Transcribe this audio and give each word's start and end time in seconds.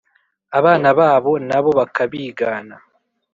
abana 0.59 0.89
babo 0.99 1.31
na 1.47 1.57
bo 1.63 1.69
bakabigana. 1.79 2.75